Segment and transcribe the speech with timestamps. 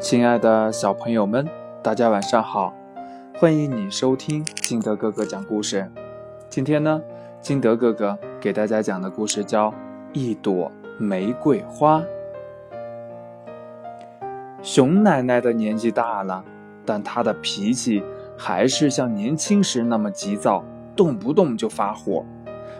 [0.00, 1.44] 亲爱的小朋友们，
[1.82, 2.72] 大家晚上好！
[3.36, 5.90] 欢迎你收听金德哥哥讲故事。
[6.48, 7.02] 今天呢，
[7.40, 9.70] 金德哥哥给大家讲的故事叫
[10.12, 12.00] 《一朵玫瑰花》。
[14.62, 16.44] 熊奶奶的年纪大了，
[16.86, 18.00] 但她的脾气
[18.36, 22.24] 还是像年轻时那么急躁，动不动就发火。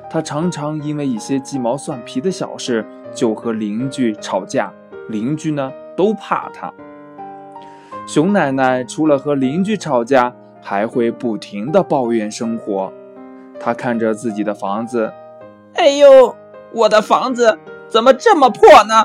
[0.09, 4.73] 她常常因为一些鸡毛蒜皮的小事就和邻居吵架，
[5.09, 6.73] 邻居呢都怕她。
[8.09, 12.91] 熊奶奶除了和邻居吵架，还会不停地抱怨生活。
[13.61, 15.12] 她看着自己的房子，
[15.75, 16.35] 哎呦，
[16.73, 19.05] 我的房子怎么这么破呢？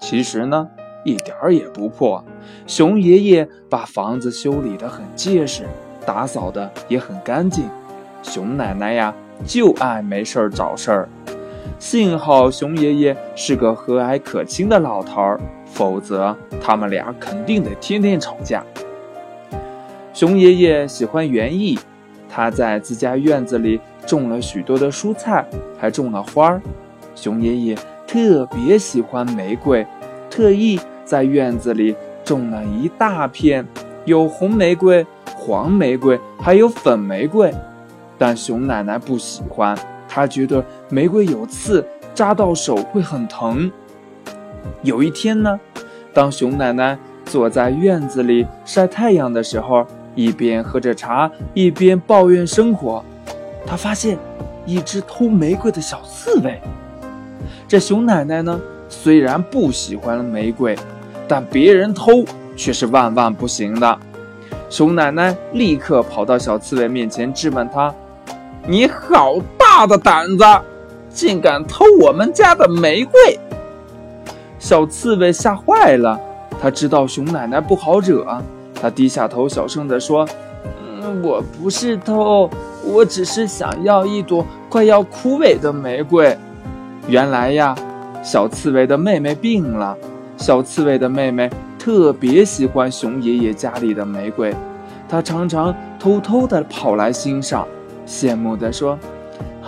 [0.00, 0.68] 其实呢，
[1.04, 2.24] 一点儿也不破。
[2.66, 5.68] 熊爷爷把房子修理得很结实，
[6.04, 7.70] 打扫得也很干净。
[8.24, 9.14] 熊奶奶呀，
[9.46, 11.08] 就爱没事儿找事儿。
[11.78, 15.40] 幸好熊爷爷是个和蔼可亲的老头儿。
[15.70, 18.64] 否则，他们俩肯定得天天吵架。
[20.14, 21.78] 熊爷爷喜欢园艺，
[22.28, 25.44] 他在自家院子里种了许多的蔬菜，
[25.78, 26.60] 还种了花儿。
[27.14, 27.76] 熊爷爷
[28.06, 29.86] 特别喜欢玫瑰，
[30.30, 33.64] 特意在院子里种了一大片，
[34.06, 37.52] 有红玫瑰、黄玫瑰，还有粉玫瑰。
[38.16, 39.76] 但熊奶奶不喜欢，
[40.08, 43.70] 他觉得玫瑰有刺，扎到手会很疼。
[44.82, 45.60] 有一天呢，
[46.12, 53.04] 当熊奶奶坐在院子里晒太阳的时候，一边喝着茶，一边抱怨生活。
[53.66, 54.18] 她发现
[54.64, 56.60] 一只偷玫瑰的小刺猬。
[57.68, 60.76] 这熊奶奶呢，虽然不喜欢玫瑰，
[61.28, 62.24] 但别人偷
[62.56, 63.98] 却是万万不行的。
[64.70, 67.94] 熊奶奶立刻跑到小刺猬面前质问他
[68.66, 69.38] ：“你好
[69.78, 70.44] 大的胆子，
[71.08, 73.38] 竟敢偷我们家的玫瑰！”
[74.58, 76.18] 小刺猬吓坏了，
[76.60, 78.26] 他知道熊奶奶不好惹，
[78.74, 80.26] 他低下头，小声地说
[80.82, 82.50] ：“嗯，我不是偷，
[82.84, 86.36] 我只是想要一朵快要枯萎的玫瑰。”
[87.06, 87.72] 原来呀，
[88.20, 89.96] 小刺猬的妹妹病了，
[90.36, 91.48] 小刺猬的妹妹
[91.78, 94.52] 特别喜欢熊爷爷家里的玫瑰，
[95.08, 97.64] 她常常偷偷地跑来欣赏，
[98.04, 98.98] 羡慕地说：“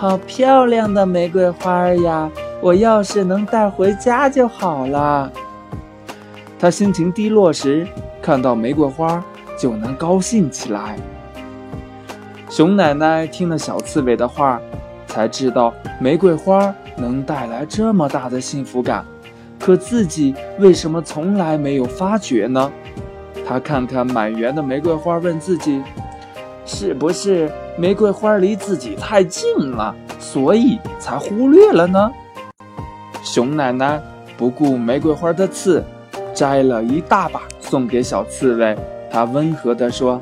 [0.01, 2.27] 好漂亮的玫瑰花呀！”
[2.59, 5.31] 我要是能带回家就好了。
[6.57, 7.87] 他心情低落时，
[8.19, 9.23] 看到玫瑰花
[9.55, 10.97] 就能高兴起来。
[12.49, 14.59] 熊奶奶听了小刺猬的话，
[15.05, 19.05] 才知道玫瑰花能带来这么大的幸福感，
[19.59, 22.71] 可自己为什么从来没有发觉呢？
[23.47, 25.79] 她看看满园的玫瑰花，问自己：
[26.65, 32.11] 是不是玫瑰花离自己太近了，所以才忽略了呢？
[33.23, 34.01] 熊奶奶
[34.37, 35.83] 不顾玫瑰花的刺，
[36.33, 38.77] 摘了一大把送给小刺猬。
[39.09, 40.21] 她温和地说：“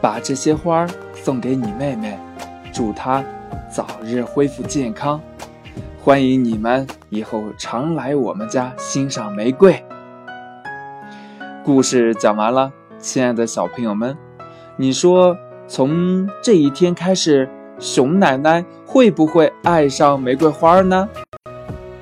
[0.00, 2.18] 把这些花送给你妹妹，
[2.72, 3.24] 祝她
[3.70, 5.20] 早日恢复健康。
[6.00, 9.82] 欢迎你们以后常来我们家欣赏玫瑰。”
[11.64, 14.16] 故事讲完了，亲爱的小朋友们，
[14.76, 15.36] 你说
[15.68, 17.48] 从这一天开始，
[17.78, 21.08] 熊奶奶会不会爱上玫瑰花呢？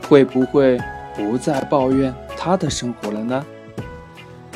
[0.08, 0.78] 会不会
[1.14, 3.44] 不再抱怨他的生活了呢？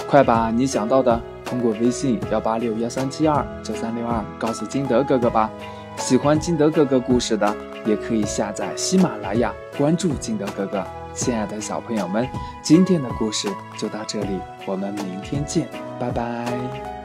[0.09, 5.51] 快把你想到的通过微信幺八六幺三七二九三六二告诉金德哥哥吧。
[5.97, 7.55] 喜欢金德哥哥故事的，
[7.85, 10.83] 也可以下载喜马拉雅，关注金德哥哥。
[11.15, 12.27] 亲爱的小朋友们，
[12.63, 13.49] 今天的故事
[13.79, 15.67] 就到这里，我们明天见，
[15.99, 16.96] 拜拜。